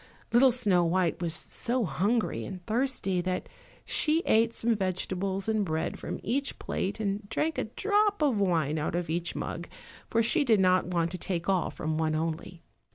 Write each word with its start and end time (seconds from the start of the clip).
Little 0.33 0.51
Snow 0.51 0.83
white 0.83 1.21
was 1.21 1.47
so 1.51 1.85
hungry 1.85 2.43
and 2.43 2.65
thirsty 2.65 3.21
that 3.21 3.47
she 3.85 4.23
ate 4.25 4.51
some 4.51 4.75
vegetables 4.75 5.47
and 5.47 5.63
bread 5.63 5.99
from 5.99 6.19
each 6.23 6.57
plate 6.57 6.99
and 6.99 7.29
drank 7.29 7.59
a 7.59 7.65
drop 7.65 8.23
of 8.23 8.39
wine 8.39 8.79
out 8.79 8.95
of 8.95 9.11
each 9.11 9.35
mug, 9.35 9.67
for 10.09 10.23
she 10.23 10.43
did 10.43 10.59
not 10.59 10.87
wish 10.87 11.09
to 11.11 11.19
take 11.19 11.47
all 11.47 11.69
from 11.69 11.99
one 11.99 12.15
only. 12.15 12.63